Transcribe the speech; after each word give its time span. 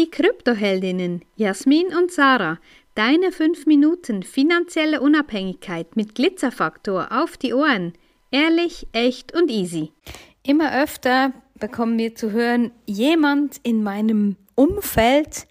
Die 0.00 0.10
Kryptoheldinnen 0.10 1.26
Jasmin 1.36 1.88
und 1.88 2.10
Sarah, 2.10 2.58
deine 2.94 3.32
5 3.32 3.66
Minuten 3.66 4.22
finanzielle 4.22 5.02
Unabhängigkeit 5.02 5.94
mit 5.94 6.14
Glitzerfaktor 6.14 7.08
auf 7.10 7.36
die 7.36 7.52
Ohren. 7.52 7.92
Ehrlich, 8.30 8.86
echt 8.92 9.34
und 9.34 9.50
easy. 9.50 9.92
Immer 10.42 10.82
öfter 10.82 11.34
bekommen 11.58 11.98
wir 11.98 12.14
zu 12.14 12.30
hören, 12.30 12.70
jemand 12.86 13.60
in 13.62 13.82
meinem 13.82 14.36
Umfeld 14.54 15.46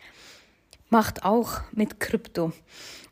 macht 0.89 1.25
auch 1.25 1.61
mit 1.71 2.00
Krypto. 2.00 2.52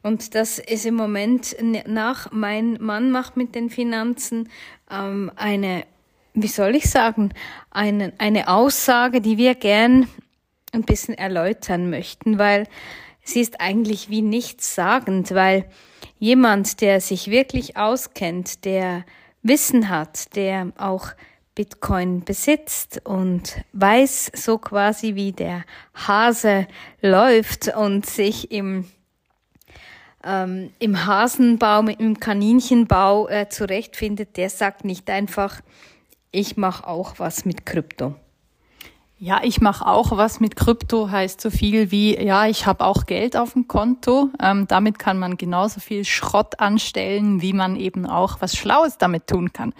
Und 0.01 0.33
das 0.33 0.57
ist 0.57 0.87
im 0.87 0.95
Moment 0.95 1.55
nach 1.85 2.31
mein 2.31 2.79
Mann 2.81 3.11
macht 3.11 3.37
mit 3.37 3.53
den 3.53 3.69
Finanzen 3.69 4.49
ähm, 4.89 5.31
eine, 5.35 5.85
wie 6.33 6.47
soll 6.47 6.73
ich 6.73 6.89
sagen, 6.89 7.31
eine, 7.69 8.13
eine 8.17 8.47
Aussage, 8.47 9.21
die 9.21 9.37
wir 9.37 9.53
gern 9.53 10.07
ein 10.77 10.83
bisschen 10.83 11.15
erläutern 11.15 11.89
möchten, 11.89 12.39
weil 12.39 12.67
sie 13.23 13.41
ist 13.41 13.59
eigentlich 13.59 14.09
wie 14.09 14.21
nichtssagend, 14.21 15.33
weil 15.33 15.65
jemand, 16.19 16.81
der 16.81 17.01
sich 17.01 17.29
wirklich 17.29 17.77
auskennt, 17.77 18.65
der 18.65 19.05
Wissen 19.43 19.89
hat, 19.89 20.35
der 20.35 20.71
auch 20.77 21.09
Bitcoin 21.55 22.23
besitzt 22.23 23.01
und 23.03 23.57
weiß 23.73 24.31
so 24.35 24.57
quasi, 24.57 25.15
wie 25.15 25.31
der 25.31 25.63
Hase 25.95 26.67
läuft 27.01 27.75
und 27.75 28.05
sich 28.05 28.51
im 28.51 28.85
ähm, 30.23 30.71
im 30.79 31.05
Hasenbau, 31.05 31.81
im 31.87 32.19
Kaninchenbau 32.19 33.27
äh, 33.29 33.49
zurechtfindet, 33.49 34.35
der 34.35 34.49
sagt 34.49 34.83
nicht 34.83 35.09
einfach, 35.09 35.61
ich 36.31 36.57
mache 36.57 36.85
auch 36.85 37.17
was 37.17 37.45
mit 37.45 37.65
Krypto. 37.65 38.15
Ja, 39.19 39.41
ich 39.43 39.61
mache 39.61 39.87
auch 39.87 40.15
was 40.15 40.39
mit 40.39 40.55
Krypto, 40.55 41.09
heißt 41.09 41.41
so 41.41 41.49
viel 41.49 41.89
wie, 41.89 42.15
ja, 42.15 42.45
ich 42.45 42.67
habe 42.67 42.85
auch 42.85 43.07
Geld 43.07 43.35
auf 43.35 43.53
dem 43.53 43.67
Konto. 43.67 44.29
Ähm, 44.39 44.67
damit 44.67 44.99
kann 44.99 45.17
man 45.17 45.37
genauso 45.37 45.79
viel 45.79 46.05
Schrott 46.05 46.59
anstellen, 46.59 47.41
wie 47.41 47.53
man 47.53 47.75
eben 47.77 48.05
auch 48.05 48.41
was 48.41 48.55
Schlaues 48.55 48.99
damit 48.99 49.25
tun 49.25 49.51
kann. 49.53 49.73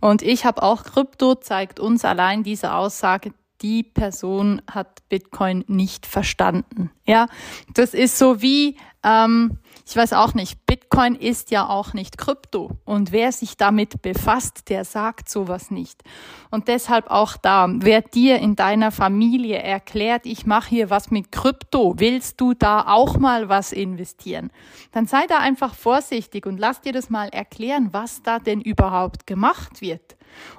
Und 0.00 0.22
ich 0.22 0.44
habe 0.44 0.62
auch 0.62 0.84
Krypto, 0.84 1.34
zeigt 1.34 1.80
uns 1.80 2.04
allein 2.04 2.44
diese 2.44 2.72
Aussage, 2.72 3.32
die 3.62 3.82
Person 3.82 4.62
hat 4.70 5.08
Bitcoin 5.08 5.64
nicht 5.66 6.06
verstanden. 6.06 6.92
Ja, 7.04 7.26
das 7.74 7.94
ist 7.94 8.16
so 8.16 8.42
wie, 8.42 8.76
ähm, 9.02 9.58
ich 9.86 9.94
weiß 9.94 10.14
auch 10.14 10.32
nicht, 10.32 10.64
Bitcoin 10.64 11.14
ist 11.14 11.50
ja 11.50 11.68
auch 11.68 11.92
nicht 11.92 12.16
Krypto. 12.16 12.70
Und 12.84 13.12
wer 13.12 13.32
sich 13.32 13.58
damit 13.58 14.00
befasst, 14.00 14.70
der 14.70 14.84
sagt 14.84 15.28
sowas 15.28 15.70
nicht. 15.70 16.02
Und 16.50 16.68
deshalb 16.68 17.10
auch 17.10 17.36
da, 17.36 17.68
wer 17.68 18.00
dir 18.00 18.38
in 18.38 18.56
deiner 18.56 18.90
Familie 18.90 19.58
erklärt, 19.58 20.24
ich 20.24 20.46
mache 20.46 20.70
hier 20.70 20.88
was 20.88 21.10
mit 21.10 21.32
Krypto, 21.32 21.94
willst 21.98 22.40
du 22.40 22.54
da 22.54 22.86
auch 22.86 23.18
mal 23.18 23.50
was 23.50 23.72
investieren? 23.72 24.50
Dann 24.92 25.06
sei 25.06 25.26
da 25.28 25.38
einfach 25.38 25.74
vorsichtig 25.74 26.46
und 26.46 26.58
lass 26.58 26.80
dir 26.80 26.92
das 26.92 27.10
mal 27.10 27.28
erklären, 27.28 27.90
was 27.92 28.22
da 28.22 28.38
denn 28.38 28.62
überhaupt 28.62 29.26
gemacht 29.26 29.82
wird. 29.82 30.16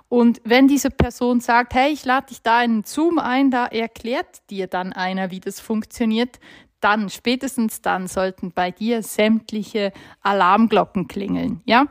Und 0.07 0.39
wenn 0.43 0.67
diese 0.67 0.89
Person 0.89 1.41
sagt, 1.41 1.73
hey, 1.73 1.91
ich 1.91 2.05
lade 2.05 2.27
dich 2.27 2.41
da 2.41 2.63
in 2.63 2.83
Zoom 2.83 3.19
ein, 3.19 3.51
da 3.51 3.65
erklärt 3.65 4.49
dir 4.49 4.67
dann 4.67 4.93
einer, 4.93 5.31
wie 5.31 5.39
das 5.39 5.59
funktioniert, 5.59 6.39
dann, 6.85 7.09
spätestens 7.09 7.81
dann 7.81 8.07
sollten 8.07 8.51
bei 8.51 8.69
dir 8.69 9.01
sämtliche 9.01 9.91
Alarmglocken 10.21 11.07
klingeln, 11.07 11.61
ja? 11.65 11.87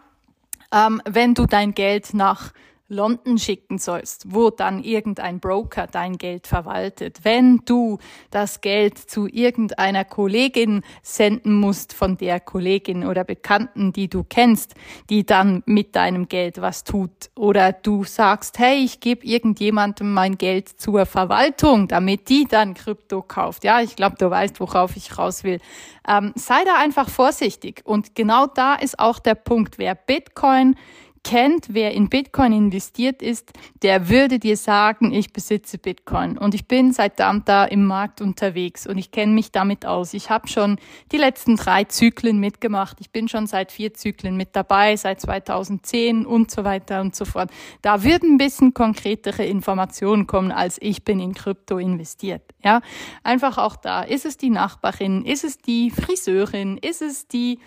Ähm, 0.73 1.03
wenn 1.05 1.35
du 1.35 1.47
dein 1.47 1.75
Geld 1.75 2.15
nach 2.15 2.53
London 2.95 3.39
schicken 3.39 3.79
sollst, 3.79 4.33
wo 4.33 4.51
dann 4.51 4.83
irgendein 4.83 5.41
Broker 5.41 5.87
dein 5.87 6.17
Geld 6.17 6.47
verwaltet, 6.47 7.21
wenn 7.25 7.63
du 7.65 7.99
das 8.31 8.61
Geld 8.61 8.99
zu 8.99 9.27
irgendeiner 9.27 10.05
Kollegin 10.05 10.83
senden 11.03 11.55
musst 11.55 11.93
von 11.93 12.17
der 12.17 12.41
Kollegin 12.41 13.05
oder 13.05 13.25
Bekannten, 13.25 13.93
die 13.93 14.09
du 14.09 14.25
kennst, 14.25 14.75
die 15.11 15.27
dann 15.27 15.63
mit 15.67 15.97
deinem 15.97 16.29
Geld 16.29 16.61
was 16.61 16.85
tut, 16.85 17.11
oder 17.35 17.73
du 17.73 18.05
sagst, 18.05 18.59
hey, 18.59 18.85
ich 18.85 19.01
gebe 19.01 19.27
irgendjemandem 19.27 20.13
mein 20.13 20.39
Geld 20.39 20.69
zur 20.69 21.07
Verwaltung, 21.07 21.89
damit 21.89 22.29
die 22.29 22.47
dann 22.47 22.75
Krypto 22.75 23.23
kauft. 23.23 23.65
Ja, 23.65 23.81
ich 23.81 23.97
glaube, 23.97 24.17
du 24.19 24.31
weißt, 24.31 24.61
worauf 24.61 24.97
ich 24.97 25.19
raus 25.19 25.45
will. 25.45 25.61
Ähm, 26.07 26.33
sei 26.37 26.65
da 26.65 26.79
einfach 26.79 27.09
vorsichtig. 27.09 27.83
Und 27.85 28.15
genau 28.15 28.47
da 28.47 28.75
ist 28.75 28.99
auch 28.99 29.19
der 29.19 29.35
Punkt, 29.35 29.79
wer 29.79 29.95
Bitcoin 29.95 30.77
kennt, 31.25 31.69
wer 31.71 31.93
in 31.93 32.09
Bitcoin 32.09 32.53
investiert 32.53 33.23
ist, 33.23 33.53
der 33.83 34.09
würde 34.09 34.39
dir 34.39 34.57
sagen, 34.57 35.13
ich 35.13 35.33
besitze 35.33 35.79
Bitcoin 35.79 36.39
und 36.39 36.55
ich 36.55 36.69
bin 36.69 36.93
seit 36.93 37.19
da 37.19 37.65
im 37.65 37.87
Markt 37.87 38.21
unterwegs 38.21 38.87
und 38.87 38.99
ich 38.99 39.11
kenne 39.11 39.33
mich 39.33 39.51
damit 39.51 39.87
aus. 39.87 40.15
Ich 40.15 40.31
habe 40.31 40.47
schon 40.47 40.79
die 41.11 41.17
letzten 41.17 41.57
drei 41.57 41.85
Zyklen 41.85 42.39
mitgemacht. 42.39 42.99
Ich 43.01 43.11
bin 43.11 43.29
schon 43.29 43.47
seit 43.47 43.73
vier 43.73 43.95
Zyklen 43.95 44.37
mit 44.37 44.55
dabei, 44.55 44.97
seit 44.97 45.21
2010 45.21 46.27
und 46.27 46.51
so 46.51 46.63
weiter 46.63 47.01
und 47.01 47.17
so 47.17 47.25
fort. 47.25 47.51
Da 47.83 48.05
würden 48.05 48.35
ein 48.35 48.39
bisschen 48.39 48.75
konkretere 48.75 49.45
Informationen 49.45 50.27
kommen, 50.27 50.53
als 50.53 50.77
ich 50.81 51.05
bin 51.05 51.19
in 51.19 51.35
Krypto 51.35 51.79
investiert. 51.79 52.43
Ja, 52.63 52.83
einfach 53.23 53.59
auch 53.59 53.77
da. 53.77 54.03
Ist 54.03 54.27
es 54.27 54.37
die 54.37 54.51
Nachbarin? 54.51 55.25
Ist 55.25 55.45
es 55.45 55.59
die 55.59 55.91
Friseurin? 55.91 56.77
Ist 56.77 57.03
es 57.03 57.27
die 57.27 57.59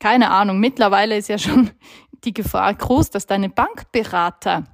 keine 0.00 0.30
Ahnung, 0.30 0.58
mittlerweile 0.58 1.16
ist 1.16 1.28
ja 1.28 1.38
schon 1.38 1.70
die 2.24 2.34
Gefahr 2.34 2.74
groß, 2.74 3.10
dass 3.10 3.26
deine 3.26 3.48
Bankberater 3.48 4.64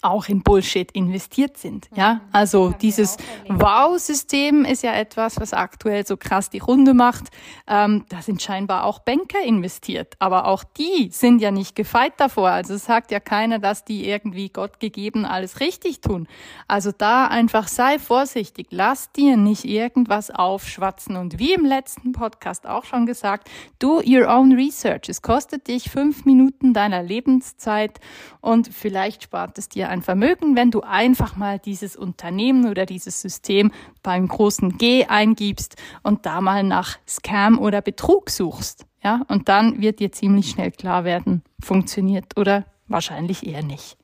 auch 0.00 0.28
in 0.28 0.42
Bullshit 0.42 0.92
investiert 0.92 1.56
sind. 1.56 1.88
Ja, 1.94 2.14
mhm. 2.14 2.20
also 2.32 2.70
dieses 2.80 3.16
Wow-System 3.48 4.64
ist 4.64 4.84
ja 4.84 4.92
etwas, 4.92 5.40
was 5.40 5.52
aktuell 5.52 6.06
so 6.06 6.16
krass 6.16 6.50
die 6.50 6.58
Runde 6.58 6.94
macht. 6.94 7.24
Ähm, 7.66 8.04
da 8.08 8.22
sind 8.22 8.40
scheinbar 8.40 8.84
auch 8.84 9.00
Banker 9.00 9.42
investiert, 9.44 10.14
aber 10.20 10.46
auch 10.46 10.62
die 10.62 11.08
sind 11.10 11.40
ja 11.40 11.50
nicht 11.50 11.74
gefeit 11.74 12.12
davor. 12.18 12.50
Also 12.50 12.74
es 12.74 12.84
sagt 12.84 13.10
ja 13.10 13.18
keiner, 13.18 13.58
dass 13.58 13.84
die 13.84 14.08
irgendwie 14.08 14.50
Gott 14.50 14.78
gegeben 14.78 15.24
alles 15.24 15.58
richtig 15.58 16.00
tun. 16.00 16.28
Also 16.68 16.92
da 16.96 17.26
einfach 17.26 17.66
sei 17.66 17.98
vorsichtig, 17.98 18.68
lass 18.70 19.10
dir 19.10 19.36
nicht 19.36 19.64
irgendwas 19.64 20.30
aufschwatzen 20.30 21.16
und 21.16 21.40
wie 21.40 21.54
im 21.54 21.64
letzten 21.64 22.12
Podcast 22.12 22.68
auch 22.68 22.84
schon 22.84 23.04
gesagt, 23.04 23.50
do 23.80 24.00
your 24.06 24.28
own 24.28 24.52
research. 24.52 25.08
Es 25.08 25.22
kostet 25.22 25.66
dich 25.66 25.90
fünf 25.90 26.24
Minuten 26.24 26.72
deiner 26.72 27.02
Lebenszeit 27.02 27.98
und 28.40 28.72
vielleicht 28.72 29.24
spart 29.24 29.58
es 29.58 29.68
dir 29.68 29.87
ein 29.88 30.02
Vermögen, 30.02 30.54
wenn 30.56 30.70
du 30.70 30.82
einfach 30.82 31.36
mal 31.36 31.58
dieses 31.58 31.96
Unternehmen 31.96 32.68
oder 32.68 32.86
dieses 32.86 33.20
System 33.20 33.72
beim 34.02 34.28
großen 34.28 34.78
G 34.78 35.06
eingibst 35.06 35.76
und 36.02 36.26
da 36.26 36.40
mal 36.40 36.62
nach 36.62 36.98
Scam 37.08 37.58
oder 37.58 37.82
Betrug 37.82 38.30
suchst. 38.30 38.86
Ja, 39.02 39.22
und 39.28 39.48
dann 39.48 39.80
wird 39.80 40.00
dir 40.00 40.12
ziemlich 40.12 40.50
schnell 40.50 40.70
klar 40.70 41.04
werden, 41.04 41.42
funktioniert 41.60 42.36
oder 42.36 42.64
wahrscheinlich 42.88 43.46
eher 43.46 43.62
nicht. 43.62 43.96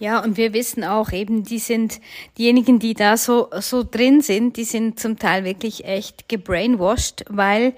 Ja, 0.00 0.24
und 0.24 0.38
wir 0.38 0.54
wissen 0.54 0.82
auch 0.82 1.12
eben, 1.12 1.44
die 1.44 1.58
sind 1.58 2.00
diejenigen, 2.38 2.78
die 2.78 2.94
da 2.94 3.18
so, 3.18 3.48
so 3.60 3.84
drin 3.84 4.22
sind, 4.22 4.56
die 4.56 4.64
sind 4.64 4.98
zum 4.98 5.18
Teil 5.18 5.44
wirklich 5.44 5.84
echt 5.84 6.26
gebrainwashed, 6.28 7.26
weil 7.28 7.74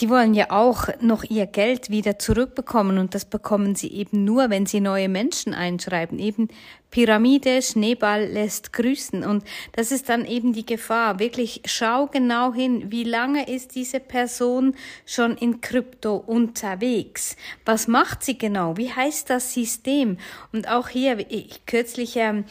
die 0.00 0.08
wollen 0.08 0.32
ja 0.32 0.46
auch 0.50 0.88
noch 1.00 1.24
ihr 1.24 1.46
Geld 1.46 1.90
wieder 1.90 2.18
zurückbekommen 2.18 2.96
und 2.96 3.14
das 3.14 3.26
bekommen 3.26 3.74
sie 3.74 3.92
eben 3.92 4.24
nur, 4.24 4.48
wenn 4.48 4.64
sie 4.64 4.80
neue 4.80 5.08
Menschen 5.10 5.52
einschreiben. 5.52 6.18
Eben 6.18 6.48
Pyramide, 6.90 7.60
Schneeball 7.60 8.26
lässt 8.26 8.72
grüßen 8.72 9.24
und 9.24 9.44
das 9.72 9.92
ist 9.92 10.08
dann 10.08 10.24
eben 10.24 10.54
die 10.54 10.64
Gefahr. 10.64 11.18
Wirklich 11.18 11.62
schau 11.66 12.06
genau 12.06 12.54
hin, 12.54 12.90
wie 12.90 13.04
lange 13.04 13.48
ist 13.48 13.74
diese 13.74 14.00
Person 14.00 14.74
schon 15.04 15.36
in 15.36 15.60
Krypto 15.60 16.16
unterwegs? 16.16 17.36
Was 17.66 17.86
macht 17.86 18.24
sie 18.24 18.38
genau? 18.38 18.76
Wie 18.76 18.90
heißt 18.90 19.28
das 19.28 19.52
System? 19.52 20.16
Und 20.52 20.68
auch 20.68 20.88
hier, 20.88 21.18
ich, 21.30 21.66
kürzlich 21.66 22.16
ähm, 22.16 22.44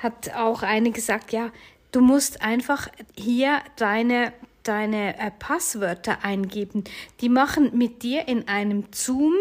hat 0.00 0.34
auch 0.34 0.62
eine 0.62 0.90
gesagt, 0.90 1.32
ja, 1.32 1.50
du 1.92 2.00
musst 2.00 2.42
einfach 2.42 2.88
hier 3.16 3.60
deine 3.76 4.32
deine 4.68 5.18
äh, 5.18 5.30
Passwörter 5.30 6.24
eingeben. 6.24 6.84
Die 7.20 7.28
machen 7.28 7.76
mit 7.76 8.02
dir 8.02 8.28
in 8.28 8.48
einem 8.48 8.84
Zoom 8.92 9.34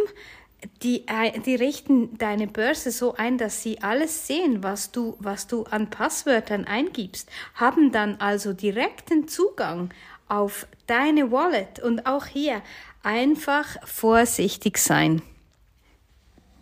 die, 0.84 1.08
äh, 1.08 1.40
die 1.40 1.56
richten 1.56 2.18
deine 2.18 2.48
Börse 2.48 2.92
so 2.92 3.16
ein, 3.16 3.38
dass 3.38 3.62
sie 3.62 3.82
alles 3.82 4.28
sehen, 4.28 4.64
was 4.64 4.92
du, 4.92 5.16
was 5.20 5.48
du 5.48 5.64
an 5.66 5.90
Passwörtern 5.90 6.66
eingibst, 6.66 7.30
haben 7.56 7.92
dann 7.92 8.16
also 8.16 8.54
direkten 8.54 9.28
Zugang 9.28 9.90
auf 10.28 10.68
deine 10.88 11.32
Wallet 11.32 11.80
und 11.80 12.06
auch 12.06 12.26
hier 12.26 12.62
einfach 13.04 13.78
vorsichtig 13.86 14.78
sein. 14.78 15.22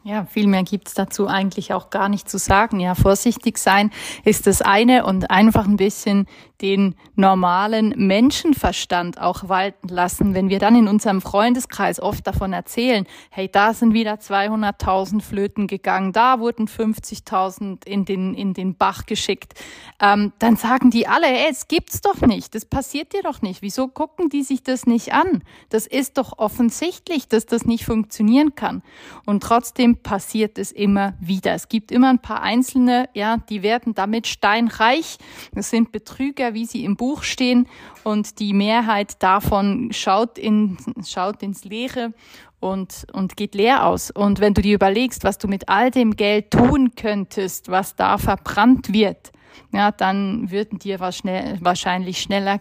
Ja, 0.05 0.25
viel 0.25 0.47
mehr 0.47 0.63
gibt's 0.63 0.93
dazu 0.93 1.27
eigentlich 1.27 1.73
auch 1.73 1.89
gar 1.89 2.09
nicht 2.09 2.29
zu 2.29 2.37
sagen. 2.37 2.81
Ja, 2.81 2.93
vorsichtig 2.93 3.57
sein 3.57 3.89
ist 4.25 4.47
das 4.47 4.61
eine 4.61 5.05
und 5.05 5.31
einfach 5.31 5.65
ein 5.65 5.77
bisschen 5.77 6.27
den 6.61 6.95
normalen 7.15 7.93
Menschenverstand 7.95 9.19
auch 9.19 9.47
walten 9.47 9.87
lassen. 9.87 10.33
Wenn 10.33 10.49
wir 10.49 10.59
dann 10.59 10.75
in 10.75 10.87
unserem 10.89 11.21
Freundeskreis 11.21 12.01
oft 12.01 12.27
davon 12.27 12.51
erzählen, 12.53 13.05
hey, 13.31 13.49
da 13.49 13.73
sind 13.73 13.93
wieder 13.93 14.15
200.000 14.15 15.21
Flöten 15.21 15.67
gegangen, 15.67 16.11
da 16.11 16.39
wurden 16.39 16.67
50.000 16.67 17.85
in 17.85 18.05
den, 18.05 18.33
in 18.33 18.53
den 18.53 18.75
Bach 18.75 19.05
geschickt, 19.05 19.53
ähm, 20.01 20.33
dann 20.39 20.57
sagen 20.57 20.89
die 20.89 21.07
alle, 21.07 21.27
hey, 21.27 21.47
es 21.49 21.67
gibt's 21.67 22.01
doch 22.01 22.21
nicht, 22.21 22.55
das 22.55 22.65
passiert 22.65 23.13
dir 23.13 23.23
doch 23.23 23.41
nicht. 23.41 23.61
Wieso 23.61 23.87
gucken 23.87 24.29
die 24.29 24.43
sich 24.43 24.63
das 24.63 24.85
nicht 24.85 25.13
an? 25.13 25.43
Das 25.69 25.85
ist 25.85 26.17
doch 26.17 26.37
offensichtlich, 26.37 27.27
dass 27.27 27.45
das 27.45 27.65
nicht 27.65 27.85
funktionieren 27.85 28.55
kann. 28.55 28.83
Und 29.25 29.43
trotzdem 29.43 29.92
passiert 29.97 30.57
es 30.57 30.71
immer 30.71 31.13
wieder. 31.19 31.53
Es 31.53 31.69
gibt 31.69 31.91
immer 31.91 32.09
ein 32.09 32.19
paar 32.19 32.41
Einzelne, 32.41 33.09
ja, 33.13 33.37
die 33.49 33.63
werden 33.63 33.93
damit 33.93 34.27
steinreich. 34.27 35.17
Das 35.53 35.69
sind 35.69 35.91
Betrüger, 35.91 36.53
wie 36.53 36.65
sie 36.65 36.83
im 36.83 36.95
Buch 36.95 37.23
stehen. 37.23 37.67
Und 38.03 38.39
die 38.39 38.53
Mehrheit 38.53 39.21
davon 39.21 39.89
schaut, 39.91 40.37
in, 40.37 40.77
schaut 41.05 41.43
ins 41.43 41.63
Leere 41.63 42.13
und, 42.59 43.05
und 43.13 43.37
geht 43.37 43.55
leer 43.55 43.85
aus. 43.85 44.09
Und 44.09 44.39
wenn 44.39 44.53
du 44.53 44.61
dir 44.61 44.75
überlegst, 44.75 45.23
was 45.23 45.37
du 45.37 45.47
mit 45.47 45.69
all 45.69 45.91
dem 45.91 46.15
Geld 46.15 46.51
tun 46.51 46.95
könntest, 46.95 47.69
was 47.69 47.95
da 47.95 48.17
verbrannt 48.17 48.91
wird, 48.93 49.31
ja, 49.71 49.91
dann 49.91 50.51
würden 50.51 50.79
dir 50.79 50.99
wahrscheinlich 50.99 52.21
schneller 52.21 52.59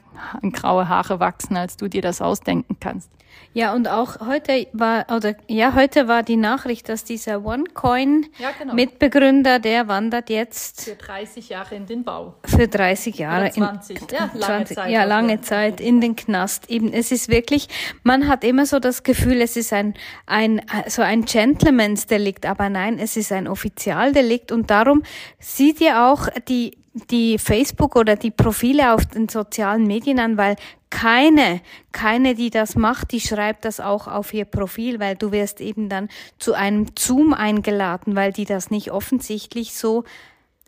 graue 0.53 0.89
Haare 0.89 1.21
wachsen, 1.21 1.57
als 1.57 1.77
du 1.77 1.89
dir 1.89 2.03
das 2.03 2.21
ausdenken 2.21 2.72
kannst. 2.83 3.11
Ja, 3.55 3.75
und 3.75 3.87
auch 3.87 4.21
heute 4.21 4.67
war, 4.73 5.07
oder 5.15 5.35
ja, 5.47 5.75
heute 5.75 6.09
war 6.09 6.23
die 6.23 6.37
Nachricht, 6.37 6.89
dass 6.89 7.05
dieser 7.05 7.45
OneCoin 7.45 8.27
ja, 8.39 8.51
genau. 8.59 8.73
Mitbegründer, 8.73 9.59
der 9.59 9.89
wandert 9.89 10.31
jetzt 10.31 10.85
für 10.85 10.95
30 10.95 11.51
Jahre 11.51 11.75
in 11.75 11.85
den 11.85 12.03
Bau. 12.03 12.35
Für 12.45 12.67
30 12.67 13.17
Jahre. 13.17 13.45
Oder 13.45 13.53
20, 13.53 14.01
in, 14.01 14.07
ja, 14.11 14.31
lange 14.33 14.65
20, 14.65 14.77
Zeit. 14.77 14.91
Ja, 14.91 15.05
lange 15.05 15.41
Zeit 15.43 15.81
in 15.83 16.01
den 16.01 16.17
Knast. 16.17 16.71
Eben, 16.71 16.95
es 16.95 17.13
ist 17.13 17.29
wirklich, 17.29 17.69
man 18.05 18.27
hat 18.27 18.43
immer 18.43 18.65
so 18.65 18.79
das 18.79 19.03
Gefühl, 19.03 19.43
es 19.43 19.57
ist 19.59 19.75
ein, 19.75 19.95
ein, 20.25 20.63
so 20.89 21.03
ein 21.03 21.27
Gentleman's 21.27 22.07
Delikt, 22.07 22.47
aber 22.47 22.71
nein, 22.71 22.99
es 22.99 23.19
ist 23.19 23.33
ein 23.33 23.49
Offizialdelikt 23.49 24.51
und 24.51 24.71
darum 24.71 25.03
sieht 25.39 25.81
ihr 25.83 26.05
auch 26.07 26.29
die 26.49 26.82
die 27.11 27.39
Facebook 27.39 27.97
oder 27.97 28.17
die 28.17 28.31
Profile 28.31 28.93
auf 28.95 29.07
den 29.07 29.29
sozialen 29.29 29.87
Medien 29.87 30.19
an, 30.19 30.37
weil 30.37 30.57
keine, 30.91 31.63
keine, 31.91 32.35
die 32.35 32.51
das 32.51 32.77
macht, 32.77 33.13
die 33.13 33.21
schreibt 33.21 33.65
das 33.65 33.81
auch 33.81 34.09
auf 34.09 34.35
ihr 34.35 34.45
Profil, 34.45 35.01
weil 35.01 35.17
du 35.17 35.33
wirst 35.33 35.61
eben 35.61 35.89
dann 35.89 36.09
zu 36.39 36.53
einem 36.53 36.87
Zoom 36.99 37.33
eingeladen, 37.33 38.15
weil 38.15 38.33
die 38.33 38.45
das 38.45 38.71
nicht 38.71 38.93
offensichtlich 38.93 39.73
so 39.73 40.05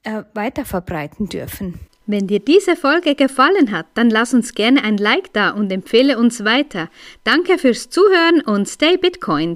äh, 0.03 0.23
weiter 0.33 0.65
verbreiten 0.65 1.29
dürfen. 1.29 1.79
Wenn 2.07 2.27
dir 2.27 2.41
diese 2.41 2.77
Folge 2.77 3.15
gefallen 3.15 3.71
hat, 3.71 3.87
dann 3.95 4.11
lass 4.11 4.35
uns 4.35 4.55
gerne 4.55 4.85
ein 4.85 4.99
Like 4.99 5.33
da 5.33 5.51
und 5.51 5.73
empfehle 5.73 6.19
uns 6.19 6.45
weiter. 6.45 6.91
Danke 7.25 7.57
fürs 7.59 7.89
Zuhören 7.89 8.43
und 8.43 8.69
stay 8.69 8.99
Bitcoin. 8.99 9.53